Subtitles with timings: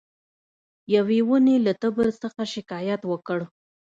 [0.95, 3.39] یوې ونې له تبر څخه شکایت وکړ.